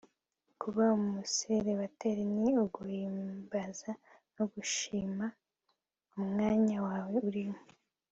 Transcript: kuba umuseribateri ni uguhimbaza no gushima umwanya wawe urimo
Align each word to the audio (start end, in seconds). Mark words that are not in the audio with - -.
kuba 0.61 0.83
umuseribateri 0.97 2.23
ni 2.37 2.49
uguhimbaza 2.63 3.91
no 4.35 4.43
gushima 4.53 5.25
umwanya 6.17 6.77
wawe 6.87 7.17
urimo 7.29 7.59